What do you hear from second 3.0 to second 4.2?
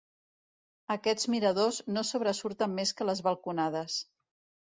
que les balconades.